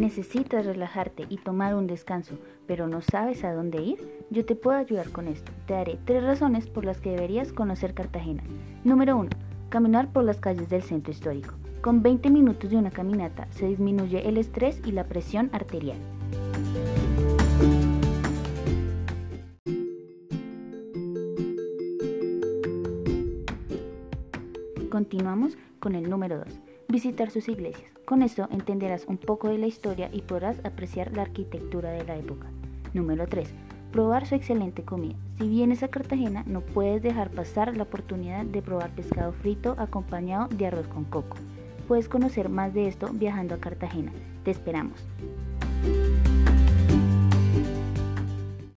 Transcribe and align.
¿Necesitas 0.00 0.64
relajarte 0.64 1.26
y 1.28 1.36
tomar 1.36 1.74
un 1.74 1.86
descanso, 1.86 2.38
pero 2.66 2.88
no 2.88 3.02
sabes 3.02 3.44
a 3.44 3.52
dónde 3.52 3.82
ir? 3.82 3.98
Yo 4.30 4.46
te 4.46 4.54
puedo 4.54 4.78
ayudar 4.78 5.10
con 5.10 5.28
esto. 5.28 5.52
Te 5.66 5.74
daré 5.74 5.98
tres 6.06 6.22
razones 6.24 6.66
por 6.68 6.86
las 6.86 7.02
que 7.02 7.10
deberías 7.10 7.52
conocer 7.52 7.92
Cartagena. 7.92 8.42
Número 8.82 9.18
1. 9.18 9.28
Caminar 9.68 10.10
por 10.10 10.24
las 10.24 10.40
calles 10.40 10.70
del 10.70 10.80
centro 10.80 11.12
histórico. 11.12 11.52
Con 11.82 12.02
20 12.02 12.30
minutos 12.30 12.70
de 12.70 12.78
una 12.78 12.90
caminata 12.90 13.46
se 13.50 13.66
disminuye 13.66 14.26
el 14.26 14.38
estrés 14.38 14.80
y 14.86 14.92
la 14.92 15.04
presión 15.04 15.50
arterial. 15.52 15.98
Continuamos 24.88 25.58
con 25.78 25.94
el 25.94 26.08
número 26.08 26.38
2 26.38 26.69
visitar 26.90 27.30
sus 27.30 27.48
iglesias. 27.48 27.90
Con 28.04 28.22
esto 28.22 28.48
entenderás 28.50 29.04
un 29.06 29.16
poco 29.16 29.48
de 29.48 29.58
la 29.58 29.66
historia 29.66 30.10
y 30.12 30.22
podrás 30.22 30.58
apreciar 30.64 31.12
la 31.16 31.22
arquitectura 31.22 31.90
de 31.90 32.04
la 32.04 32.16
época. 32.16 32.48
Número 32.92 33.26
3. 33.26 33.48
Probar 33.92 34.26
su 34.26 34.34
excelente 34.34 34.82
comida. 34.82 35.16
Si 35.38 35.48
vienes 35.48 35.82
a 35.82 35.88
Cartagena 35.88 36.44
no 36.46 36.60
puedes 36.60 37.02
dejar 37.02 37.30
pasar 37.30 37.76
la 37.76 37.84
oportunidad 37.84 38.44
de 38.44 38.62
probar 38.62 38.90
pescado 38.90 39.32
frito 39.32 39.74
acompañado 39.78 40.48
de 40.48 40.66
arroz 40.66 40.86
con 40.88 41.04
coco. 41.04 41.36
Puedes 41.88 42.08
conocer 42.08 42.48
más 42.48 42.74
de 42.74 42.86
esto 42.88 43.10
viajando 43.12 43.54
a 43.54 43.58
Cartagena. 43.58 44.12
Te 44.44 44.50
esperamos. 44.50 45.04